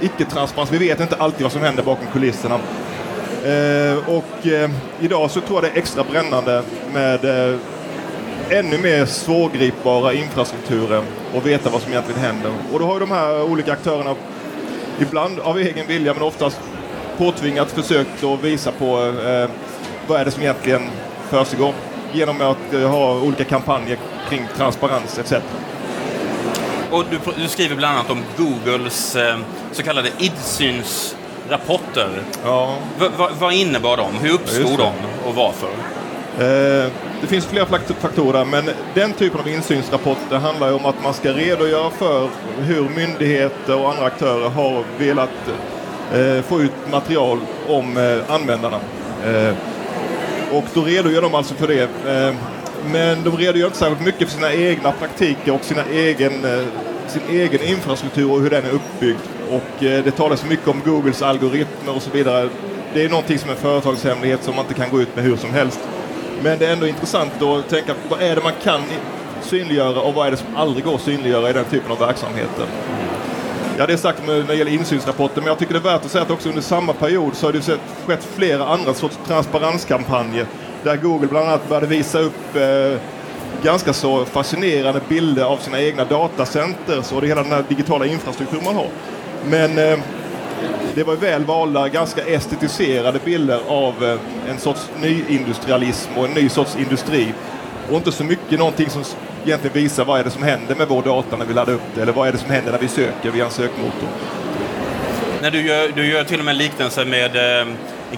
icke-transparens. 0.00 0.72
Vi 0.72 0.78
vet 0.78 1.00
inte 1.00 1.16
alltid 1.16 1.42
vad 1.42 1.52
som 1.52 1.60
händer 1.62 1.82
bakom 1.82 2.06
kulisserna. 2.12 2.58
Ehm, 3.44 3.98
och 3.98 4.46
ehm, 4.46 4.72
idag 5.00 5.30
så 5.30 5.40
tror 5.40 5.62
jag 5.62 5.72
det 5.72 5.76
är 5.76 5.82
extra 5.82 6.04
brännande 6.04 6.62
med 6.94 7.24
eh, 7.24 7.58
ännu 8.50 8.78
mer 8.78 9.06
svårgripbara 9.06 10.12
infrastrukturer 10.12 11.02
och 11.34 11.46
veta 11.46 11.70
vad 11.70 11.82
som 11.82 11.92
egentligen 11.92 12.20
händer. 12.20 12.52
Och 12.72 12.78
då 12.78 12.86
har 12.86 12.94
ju 12.94 13.00
de 13.00 13.10
här 13.10 13.42
olika 13.42 13.72
aktörerna 13.72 14.14
ibland 15.00 15.40
av 15.40 15.58
egen 15.58 15.86
vilja 15.86 16.14
men 16.14 16.22
oftast 16.22 16.60
påtvingat 17.18 17.70
försökt 17.70 18.24
att 18.24 18.42
visa 18.44 18.72
på 18.72 18.98
eh, 19.26 19.50
vad 20.06 20.20
är 20.20 20.24
det 20.24 20.30
som 20.30 20.42
egentligen 20.42 20.82
försiggår 21.30 21.72
genom 22.12 22.40
att 22.40 22.72
eh, 22.74 22.80
ha 22.90 23.20
olika 23.20 23.44
kampanjer 23.44 23.98
kring 24.28 24.46
transparens 24.56 25.18
etc. 25.18 25.32
Och 26.90 27.04
du, 27.10 27.18
du 27.42 27.48
skriver 27.48 27.76
bland 27.76 27.96
annat 27.98 28.10
om 28.10 28.22
Googles 28.36 29.16
eh, 29.16 29.36
så 29.72 29.82
kallade 29.82 30.08
rapporter. 31.48 32.08
Ja. 32.44 32.74
V 32.98 33.06
vad- 33.16 33.32
vad 33.32 33.52
innebar 33.52 33.96
de? 33.96 34.14
Hur 34.20 34.28
Ja, 34.28 34.34
uppstod 34.34 34.70
det. 34.70 34.76
de 34.76 34.92
och 35.28 35.34
varför? 35.34 35.68
Eh, 36.38 36.90
det 37.20 37.26
finns 37.26 37.46
flera 37.46 37.66
faktorer, 38.00 38.44
men 38.44 38.70
den 38.94 39.12
typen 39.12 39.40
av 39.40 39.48
insynsrapporter 39.48 40.36
handlar 40.36 40.68
ju 40.68 40.74
om 40.74 40.86
att 40.86 41.02
man 41.02 41.14
ska 41.14 41.32
redogöra 41.32 41.90
för 41.90 42.28
hur 42.58 42.88
myndigheter 42.96 43.80
och 43.80 43.90
andra 43.90 44.04
aktörer 44.04 44.48
har 44.48 44.84
velat 44.98 45.30
eh, 46.14 46.42
få 46.42 46.62
ut 46.62 46.72
material 46.90 47.38
om 47.68 47.96
eh, 47.96 48.34
användarna. 48.34 48.80
Eh, 49.26 49.54
och 50.52 50.64
då 50.74 50.82
redogör 50.82 51.22
de 51.22 51.34
alltså 51.34 51.54
för 51.54 51.68
det. 51.68 51.82
Eh, 51.82 52.34
men 52.92 53.24
de 53.24 53.36
redogör 53.36 53.66
inte 53.66 53.78
särskilt 53.78 54.00
mycket 54.00 54.28
för 54.28 54.36
sina 54.36 54.52
egna 54.52 54.92
praktiker 54.92 55.52
och 55.52 55.64
sina 55.64 55.84
egen, 55.84 56.44
eh, 56.44 56.66
sin 57.08 57.22
egen 57.30 57.62
infrastruktur 57.62 58.32
och 58.32 58.40
hur 58.40 58.50
den 58.50 58.64
är 58.64 58.70
uppbyggd. 58.70 59.18
Och 59.50 59.84
eh, 59.84 60.04
det 60.04 60.10
talas 60.10 60.44
mycket 60.48 60.68
om 60.68 60.80
Googles 60.84 61.22
algoritmer 61.22 61.96
och 61.96 62.02
så 62.02 62.10
vidare. 62.10 62.48
Det 62.94 63.04
är 63.04 63.08
någonting 63.08 63.38
som 63.38 63.50
är 63.50 63.54
företagshemlighet 63.54 64.44
som 64.44 64.56
man 64.56 64.64
inte 64.64 64.80
kan 64.80 64.90
gå 64.90 65.00
ut 65.00 65.16
med 65.16 65.24
hur 65.24 65.36
som 65.36 65.50
helst. 65.50 65.80
Men 66.42 66.58
det 66.58 66.66
är 66.66 66.72
ändå 66.72 66.86
intressant 66.86 67.42
att 67.42 67.68
tänka 67.68 67.94
på 67.94 68.00
vad 68.08 68.22
är 68.22 68.36
det 68.36 68.42
man 68.42 68.52
kan 68.62 68.80
synliggöra 69.42 70.00
och 70.00 70.14
vad 70.14 70.26
är 70.26 70.30
det 70.30 70.36
som 70.36 70.56
aldrig 70.56 70.84
går 70.84 70.94
att 70.94 71.00
synliggöra 71.00 71.50
i 71.50 71.52
den 71.52 71.64
typen 71.64 71.92
av 71.92 71.98
verksamheter. 71.98 72.66
Ja, 73.78 73.86
det 73.86 73.92
är 73.92 73.96
sagt 73.96 74.26
när 74.26 74.42
det 74.42 74.54
gäller 74.54 74.72
insynsrapporter, 74.72 75.40
men 75.40 75.46
jag 75.48 75.58
tycker 75.58 75.72
det 75.72 75.78
är 75.80 75.92
värt 75.92 76.04
att 76.04 76.10
säga 76.10 76.22
att 76.24 76.30
också 76.30 76.48
under 76.48 76.62
samma 76.62 76.92
period 76.92 77.34
så 77.36 77.46
har 77.46 77.52
det 77.52 77.62
sett- 77.62 77.80
skett 78.06 78.28
flera 78.36 78.66
andra 78.66 78.94
sorts 78.94 79.18
transparenskampanjer 79.26 80.46
där 80.82 80.96
Google 80.96 81.26
bland 81.26 81.48
annat 81.48 81.68
började 81.68 81.86
visa 81.86 82.18
upp 82.18 82.56
eh, 82.56 83.00
ganska 83.62 83.92
så 83.92 84.24
fascinerande 84.24 85.00
bilder 85.08 85.44
av 85.44 85.56
sina 85.56 85.80
egna 85.80 86.04
datacenter 86.04 87.02
och 87.14 87.20
det 87.20 87.26
hela 87.26 87.42
den 87.42 87.52
här 87.52 87.64
digitala 87.68 88.06
infrastrukturen 88.06 88.64
man 88.64 88.76
har. 88.76 88.88
Men 89.44 89.78
eh, 89.78 89.98
det 90.96 91.04
var 91.04 91.16
väl 91.16 91.44
valda, 91.44 91.88
ganska 91.88 92.22
estetiserade 92.22 93.18
bilder 93.24 93.60
av 93.68 94.04
eh, 94.04 94.50
en 94.50 94.58
sorts 94.58 94.90
nyindustrialism 95.00 96.10
och 96.16 96.24
en 96.24 96.30
ny 96.30 96.48
sorts 96.48 96.76
industri. 96.76 97.34
Och 97.90 97.96
inte 97.96 98.12
så 98.12 98.24
mycket 98.24 98.58
någonting 98.58 98.90
som 98.90 99.04
egentligen 99.44 99.74
visar 99.74 100.04
vad 100.04 100.20
är 100.20 100.24
det 100.24 100.30
som 100.30 100.42
händer 100.42 100.74
med 100.74 100.88
vår 100.88 101.02
data 101.02 101.36
när 101.36 101.46
vi 101.46 101.54
laddar 101.54 101.72
upp 101.72 101.94
det 101.94 102.02
eller 102.02 102.12
vad 102.12 102.28
är 102.28 102.32
det 102.32 102.38
som 102.38 102.50
händer 102.50 102.72
när 102.72 102.78
vi 102.78 102.88
söker 102.88 103.30
via 103.30 103.44
en 103.44 103.50
sökmotor. 103.50 104.08
När 105.42 105.50
du, 105.50 105.66
gör, 105.66 105.88
du 105.88 106.06
gör 106.06 106.24
till 106.24 106.38
och 106.38 106.44
med 106.44 106.56
liknelser 106.56 107.04
med 107.04 107.60
eh, 107.60 107.66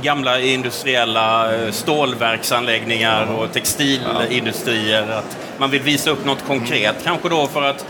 gamla 0.02 0.40
industriella 0.40 1.54
eh, 1.54 1.70
stålverksanläggningar 1.70 3.26
och 3.38 3.52
textilindustrier. 3.52 5.10
Att 5.10 5.36
man 5.58 5.70
vill 5.70 5.82
visa 5.82 6.10
upp 6.10 6.24
något 6.24 6.44
konkret, 6.46 6.96
kanske 7.04 7.28
då 7.28 7.46
för 7.46 7.62
att 7.62 7.86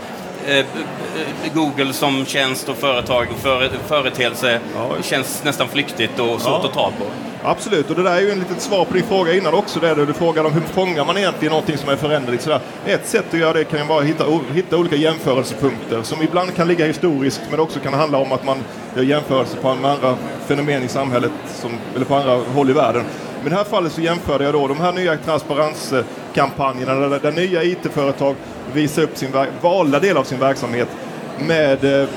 Google 1.53 1.93
som 1.93 2.25
tjänst 2.25 2.69
och 2.69 2.77
företag, 2.77 3.27
för, 3.41 3.69
företeelse 3.87 4.59
Ja. 4.75 4.89
känns 5.01 5.43
nästan 5.43 5.67
flyktigt 5.67 6.19
och 6.19 6.41
svårt 6.41 6.59
Ja. 6.63 6.67
att 6.67 6.73
ta 6.73 6.91
på. 6.99 7.05
Absolut, 7.43 7.89
och 7.89 7.95
det 7.95 8.03
där 8.03 8.11
är 8.15 8.19
ju 8.21 8.31
en 8.31 8.39
litet 8.39 8.61
svar 8.61 8.85
på 8.85 8.93
din 8.93 9.03
fråga 9.03 9.33
innan 9.33 9.53
också. 9.53 9.79
Där 9.79 9.95
du 9.95 10.13
frågade 10.13 10.47
om 10.47 10.53
hur 10.53 10.61
fångar 10.61 11.05
man 11.05 11.17
egentligen 11.17 11.51
någonting 11.51 11.77
som 11.77 11.89
är 11.89 11.95
föränderligt. 11.95 12.43
Sådär. 12.43 12.59
Ett 12.85 13.07
sätt 13.07 13.25
att 13.33 13.39
göra 13.39 13.53
det 13.53 13.63
kan 13.63 13.79
ju 13.79 13.85
vara 13.85 13.99
att 13.99 14.05
hitta, 14.05 14.25
hitta 14.53 14.77
olika 14.77 14.95
jämförelsepunkter 14.95 16.01
som 16.03 16.21
ibland 16.21 16.55
kan 16.55 16.67
ligga 16.67 16.85
historiskt 16.85 17.41
men 17.51 17.59
också 17.59 17.79
kan 17.79 17.93
handla 17.93 18.17
om 18.17 18.31
att 18.31 18.45
man 18.45 18.57
gör 18.95 19.03
jämförelser 19.03 19.57
på 19.57 19.75
med 19.75 19.91
andra 19.91 20.15
fenomen 20.47 20.83
i 20.83 20.87
samhället 20.87 21.31
som, 21.61 21.71
eller 21.95 22.05
på 22.05 22.15
andra 22.15 22.35
håll 22.35 22.69
i 22.69 22.73
världen. 22.73 23.03
Men 23.37 23.47
i 23.47 23.49
det 23.49 23.55
här 23.55 23.63
fallet 23.63 23.91
så 23.91 24.01
jämförde 24.01 24.43
jag 24.43 24.53
då 24.53 24.67
de 24.67 24.79
här 24.79 24.91
nya 24.91 25.17
kampanjerna 26.33 26.93
där, 26.93 27.19
där 27.19 27.31
nya 27.31 27.63
IT-företag 27.63 28.35
visar 28.73 29.01
upp 29.01 29.17
sin 29.17 29.29
valda 29.61 29.99
del 29.99 30.17
av 30.17 30.23
sin 30.23 30.39
verksamhet 30.39 30.87
med 31.39 32.01
eh, 32.01 32.07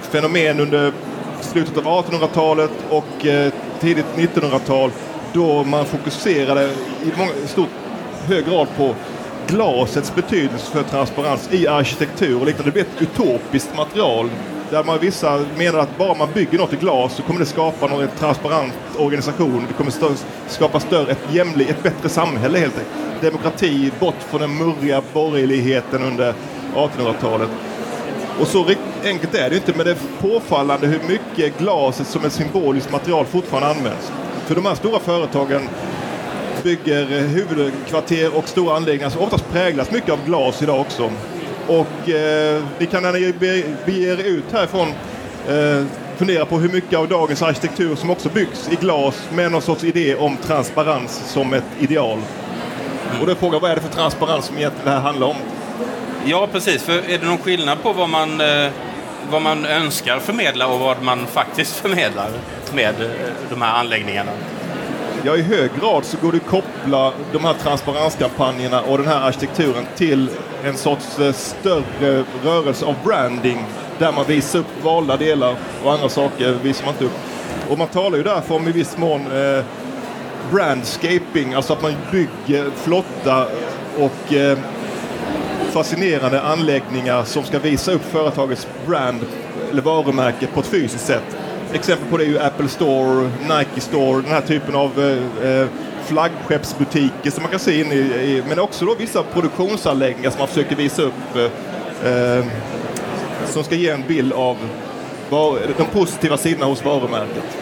fenomen 0.00 0.60
under 0.60 0.92
slutet 1.40 1.76
av 1.78 1.84
1800-talet 1.84 2.70
och 2.90 3.26
eh, 3.26 3.52
tidigt 3.80 4.06
1900-tal 4.16 4.90
då 5.32 5.64
man 5.64 5.84
fokuserade 5.84 6.70
i 7.02 7.12
många, 7.18 7.30
stort, 7.46 7.68
hög 8.28 8.46
grad 8.46 8.66
på 8.76 8.94
glasets 9.46 10.14
betydelse 10.14 10.72
för 10.72 10.82
transparens 10.82 11.48
i 11.52 11.66
arkitektur 11.66 12.40
och 12.40 12.46
liknande. 12.46 12.70
Det 12.70 12.72
blev 12.72 12.86
ett 12.86 13.02
utopiskt 13.02 13.76
material 13.76 14.30
där 14.72 14.84
man 14.84 14.98
vissa 14.98 15.44
menar 15.56 15.78
att 15.78 15.98
bara 15.98 16.14
man 16.14 16.28
bygger 16.34 16.58
något 16.58 16.72
i 16.72 16.76
glas 16.76 17.14
så 17.16 17.22
kommer 17.22 17.40
det 17.40 17.46
skapa 17.46 17.86
någon 17.86 18.08
transparent 18.18 18.72
organisation. 18.98 19.64
Det 19.68 19.74
kommer 19.74 19.90
stö- 19.90 20.24
skapa 20.48 20.80
större, 20.80 21.10
ett, 21.12 21.18
jämlik, 21.32 21.70
ett 21.70 21.82
bättre 21.82 22.08
samhälle 22.08 22.58
helt 22.58 22.74
enkelt. 22.78 23.22
Demokrati 23.22 23.92
bort 24.00 24.22
från 24.30 24.40
den 24.40 24.58
murriga 24.58 25.02
borgerligheten 25.12 26.02
under 26.02 26.34
1800-talet. 26.74 27.48
Och 28.40 28.46
så 28.46 28.66
enkelt 29.04 29.34
är 29.34 29.50
det 29.50 29.56
inte, 29.56 29.72
men 29.76 29.86
det 29.86 29.90
är 29.92 29.96
påfallande 30.20 30.86
hur 30.86 31.00
mycket 31.08 31.58
glaset 31.58 32.06
som 32.06 32.24
ett 32.24 32.32
symboliskt 32.32 32.92
material 32.92 33.26
fortfarande 33.26 33.68
används. 33.68 34.12
För 34.46 34.54
de 34.54 34.66
här 34.66 34.74
stora 34.74 34.98
företagen 34.98 35.68
bygger 36.62 37.04
huvudkvarter 37.20 38.36
och 38.36 38.48
stora 38.48 38.76
anläggningar 38.76 39.10
som 39.10 39.22
oftast 39.22 39.50
präglas 39.50 39.90
mycket 39.90 40.10
av 40.12 40.18
glas 40.26 40.62
idag 40.62 40.80
också. 40.80 41.10
Och 41.68 42.08
eh, 42.08 42.62
ni 42.78 42.86
kan 42.86 43.02
när 43.02 43.12
ni 43.12 43.32
beger 43.86 44.20
er 44.20 44.24
ut 44.24 44.52
härifrån 44.52 44.88
eh, 45.48 45.84
fundera 46.16 46.46
på 46.46 46.58
hur 46.58 46.68
mycket 46.68 46.98
av 46.98 47.08
dagens 47.08 47.42
arkitektur 47.42 47.96
som 47.96 48.10
också 48.10 48.28
byggs 48.28 48.68
i 48.72 48.74
glas 48.76 49.28
med 49.32 49.52
någon 49.52 49.62
sorts 49.62 49.84
idé 49.84 50.14
om 50.14 50.36
transparens 50.36 51.22
som 51.26 51.54
ett 51.54 51.64
ideal. 51.78 52.18
Och 53.20 53.26
då 53.26 53.32
är 53.32 53.36
frågan, 53.36 53.60
vad 53.60 53.70
är 53.70 53.74
det 53.74 53.80
för 53.80 53.88
transparens 53.88 54.44
som 54.44 54.58
egentligen 54.58 54.86
det 54.86 54.90
här 54.90 55.00
handlar 55.00 55.26
om? 55.26 55.36
Ja, 56.24 56.48
precis. 56.52 56.82
För 56.82 57.10
är 57.10 57.18
det 57.18 57.26
någon 57.26 57.38
skillnad 57.38 57.82
på 57.82 57.92
vad 57.92 58.08
man, 58.08 58.40
eh, 58.40 58.70
vad 59.30 59.42
man 59.42 59.66
önskar 59.66 60.18
förmedla 60.18 60.66
och 60.66 60.80
vad 60.80 61.02
man 61.02 61.26
faktiskt 61.26 61.76
förmedlar 61.80 62.30
med 62.74 63.02
eh, 63.02 63.08
de 63.50 63.62
här 63.62 63.78
anläggningarna? 63.78 64.32
Ja, 65.24 65.36
i 65.36 65.42
hög 65.42 65.70
grad 65.80 66.04
så 66.04 66.16
går 66.22 66.32
det 66.32 66.38
att 66.38 66.46
koppla 66.46 67.12
de 67.32 67.44
här 67.44 67.54
transparenskampanjerna 67.54 68.80
och 68.82 68.98
den 68.98 69.06
här 69.06 69.20
arkitekturen 69.20 69.86
till 69.96 70.30
en 70.64 70.76
sorts 70.76 71.18
eh, 71.18 71.32
större 71.32 72.24
rörelse 72.44 72.86
av 72.86 72.94
branding 73.04 73.64
där 73.98 74.12
man 74.12 74.24
visar 74.26 74.58
upp 74.58 74.84
valda 74.84 75.16
delar 75.16 75.56
och 75.84 75.92
andra 75.92 76.08
saker 76.08 76.52
visar 76.62 76.84
man 76.84 76.94
inte 76.94 77.04
upp. 77.04 77.18
Och 77.70 77.78
man 77.78 77.88
talar 77.88 78.16
ju 78.18 78.24
därför 78.24 78.54
om 78.54 78.68
i 78.68 78.72
viss 78.72 78.96
mån 78.96 79.20
eh, 79.20 79.64
brandscaping, 80.52 81.54
alltså 81.54 81.72
att 81.72 81.82
man 81.82 81.92
bygger 82.12 82.70
flotta 82.70 83.46
och 83.98 84.32
eh, 84.32 84.58
fascinerande 85.70 86.42
anläggningar 86.42 87.24
som 87.24 87.44
ska 87.44 87.58
visa 87.58 87.92
upp 87.92 88.04
företagets 88.04 88.68
brand 88.86 89.20
eller 89.70 89.82
varumärke 89.82 90.46
på 90.46 90.60
ett 90.60 90.66
fysiskt 90.66 91.06
sätt. 91.06 91.36
Exempel 91.74 92.08
på 92.10 92.16
det 92.16 92.24
är 92.24 92.28
ju 92.28 92.38
Apple 92.38 92.68
Store, 92.68 93.30
Nike 93.40 93.80
Store, 93.80 94.22
den 94.22 94.30
här 94.30 94.40
typen 94.40 94.74
av 94.74 95.00
eh, 95.00 95.50
eh, 95.50 95.66
flaggskeppsbutiker 96.04 97.30
som 97.30 97.42
man 97.42 97.50
kan 97.50 97.60
se 97.60 97.80
in 97.80 97.92
i, 97.92 97.96
i 97.96 98.42
men 98.48 98.58
också 98.58 98.84
då 98.84 98.94
vissa 98.94 99.22
produktionsanläggningar 99.22 100.30
som 100.30 100.38
man 100.38 100.48
försöker 100.48 100.76
visa 100.76 101.02
upp 101.02 101.36
eh, 101.36 102.12
eh, 102.12 102.44
som 103.46 103.64
ska 103.64 103.74
ge 103.74 103.88
en 103.88 104.06
bild 104.06 104.32
av 104.32 104.56
var, 105.30 105.58
de 105.76 105.84
positiva 105.84 106.36
sidorna 106.36 106.66
hos 106.66 106.84
varumärket. 106.84 107.58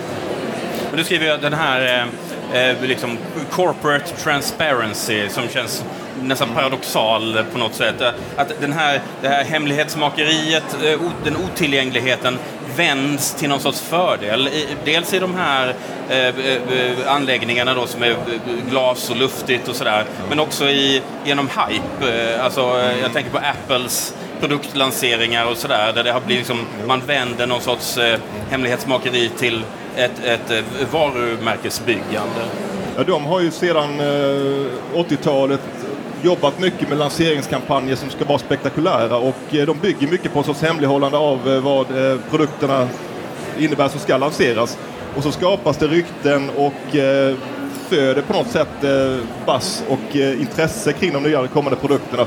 Men 0.91 0.99
du 0.99 1.05
skriver 1.05 1.27
ju 1.27 1.33
att 1.33 1.43
den 1.43 1.53
här 1.53 2.07
eh, 2.53 2.71
eh 2.71 2.83
liksom 2.83 3.19
corporate 3.51 4.17
transparency 4.17 5.29
som 5.29 5.49
känns 5.49 5.85
nästan 6.23 6.49
paradoxal 6.55 7.45
på 7.53 7.59
något 7.59 7.75
sätt. 7.75 8.03
Att 8.37 8.61
den 8.61 8.73
här, 8.73 9.01
det 9.23 9.29
här 9.29 9.45
hemlighetsmakeriet, 9.45 10.77
den 11.25 11.37
otillgängligheten 11.37 12.39
vänds 12.81 13.35
till 13.35 13.49
någon 13.49 13.61
sorts 13.61 13.81
fördel. 13.81 14.49
Dels 14.85 15.15
i 15.15 15.19
de 15.19 15.35
här 15.35 15.75
eh, 16.09 17.15
anläggningarna 17.15 17.75
då 17.75 17.87
som 17.87 18.03
är 18.03 18.17
glas 18.71 19.11
och 19.11 19.17
luftigt 19.17 19.69
och 19.69 19.77
sådär. 19.77 20.05
Men 20.29 20.41
också 20.41 20.69
i, 20.69 21.03
genom 21.25 21.49
hype. 21.49 22.35
Eh, 22.35 22.45
alltså, 22.45 22.61
eh, 22.61 23.01
jag 23.03 23.13
tänker 23.13 23.31
på 23.31 23.39
Apples 23.39 24.15
produktlanseringar 24.41 25.47
och 25.51 25.57
sådär 25.57 25.93
där 25.93 26.05
det 26.05 26.13
har 26.13 26.21
blivit 26.21 26.49
liksom, 26.49 26.67
man 26.87 27.01
vänder 27.07 27.47
någon 27.47 27.61
sorts 27.61 27.99
hemlighetsmakeri 28.51 29.31
till 29.39 29.65
ett, 29.97 30.25
ett 30.25 30.65
varumärkesbyggande. 30.93 32.45
Ja, 32.97 33.05
de 33.05 33.25
har 33.25 33.41
ju 33.41 33.51
sedan 33.51 34.01
80-talet 34.95 35.61
jobbat 36.25 36.61
mycket 36.61 36.89
med 36.89 36.99
lanseringskampanjer 36.99 37.97
som 37.97 38.11
ska 38.11 38.25
vara 38.25 38.39
spektakulära 38.39 39.17
och 39.17 39.55
eh, 39.55 39.67
de 39.67 39.79
bygger 39.79 40.07
mycket 40.07 40.33
på 40.33 40.39
en 40.39 40.45
sorts 40.45 40.63
hemlighållande 40.63 41.19
av 41.19 41.49
eh, 41.49 41.61
vad 41.61 42.13
eh, 42.13 42.19
produkterna 42.31 42.89
innebär 43.59 43.89
som 43.89 44.01
ska 44.01 44.17
lanseras. 44.17 44.79
Och 45.17 45.23
så 45.23 45.33
skapas 45.33 45.77
det 45.77 45.87
rykten 45.87 46.51
och 46.51 46.97
föder 47.91 48.23
på 48.23 48.33
något 48.33 48.51
sätt 48.51 48.85
eh, 48.85 49.47
bass 49.47 49.85
och 49.89 50.17
intresse 50.17 50.93
kring 50.93 51.13
de 51.13 51.23
nya 51.23 51.47
kommande 51.47 51.79
produkterna. 51.79 52.27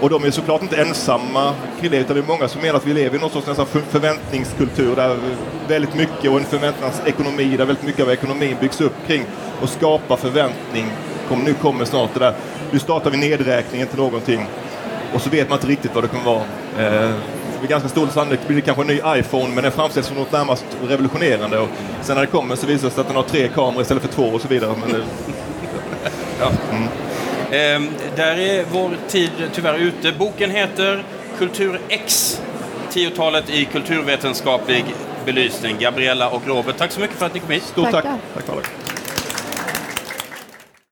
Och 0.00 0.10
de 0.10 0.24
är 0.24 0.30
såklart 0.30 0.62
inte 0.62 0.76
ensamma 0.76 1.54
kring 1.80 1.90
det, 1.90 1.96
utan 1.96 2.16
det 2.16 2.22
är 2.22 2.26
många 2.26 2.48
som 2.48 2.60
menar 2.60 2.74
att 2.74 2.86
vi 2.86 2.94
lever 2.94 3.16
i 3.16 3.20
någon 3.20 3.30
sorts 3.30 3.46
nästan 3.46 3.66
förväntningskultur 3.66 4.96
där 4.96 5.16
väldigt 5.68 5.94
mycket 5.94 6.30
och 6.30 6.38
en 6.38 6.44
förväntansekonomi 6.44 7.56
där 7.56 7.64
väldigt 7.64 7.84
mycket 7.84 8.02
av 8.02 8.10
ekonomin 8.10 8.56
byggs 8.60 8.80
upp 8.80 8.94
kring 9.06 9.24
och 9.62 9.68
skapa 9.68 10.16
förväntning. 10.16 10.86
Kom, 11.28 11.38
nu 11.40 11.54
kommer 11.54 11.84
snart 11.84 12.14
det 12.14 12.20
där. 12.20 12.34
Nu 12.70 12.78
startar 12.78 13.10
vi 13.10 13.16
nedräkningen 13.16 13.88
till 13.88 13.98
någonting 13.98 14.46
och 15.14 15.22
så 15.22 15.30
vet 15.30 15.48
man 15.48 15.58
inte 15.58 15.68
riktigt 15.68 15.94
vad 15.94 16.04
det 16.04 16.08
kommer 16.08 16.24
vara. 16.24 16.42
Eh, 16.78 17.10
med 17.60 17.68
ganska 17.68 17.88
stor 17.88 18.06
sannolikhet 18.06 18.46
blir 18.46 18.56
det 18.56 18.62
kanske 18.62 18.82
en 18.82 18.86
ny 18.86 19.00
iPhone, 19.18 19.54
men 19.54 19.62
den 19.62 19.72
framställs 19.72 20.06
som 20.06 20.16
något 20.16 20.32
närmast 20.32 20.64
revolutionerande. 20.88 21.58
Och 21.58 21.68
sen 22.02 22.14
när 22.14 22.20
det 22.20 22.30
kommer 22.30 22.56
så 22.56 22.66
visar 22.66 22.88
det 22.88 22.94
sig 22.94 23.00
att 23.00 23.06
den 23.06 23.16
har 23.16 23.22
tre 23.22 23.48
kameror 23.48 23.82
istället 23.82 24.02
för 24.02 24.12
två 24.12 24.22
och 24.22 24.40
så 24.40 24.48
vidare. 24.48 24.74
Men 24.80 24.92
det, 24.92 25.04
Ehm, 27.52 27.88
där 28.16 28.38
är 28.38 28.64
vår 28.72 28.90
tid 29.08 29.30
tyvärr 29.52 29.78
ute. 29.78 30.12
Boken 30.18 30.50
heter 30.50 31.04
Kultur 31.38 31.80
X, 31.88 32.40
10-talet 32.92 33.50
i 33.50 33.64
kulturvetenskaplig 33.64 34.84
belysning. 35.24 35.76
Gabriella 35.80 36.30
och 36.30 36.42
Robert, 36.46 36.76
tack 36.78 36.92
så 36.92 37.00
mycket 37.00 37.16
för 37.16 37.26
att 37.26 37.34
ni 37.34 37.40
kom 37.40 37.50
hit. 37.50 37.62
stort 37.62 37.90
tack. 37.90 38.04
Tack. 38.34 38.46
tack. 38.46 38.97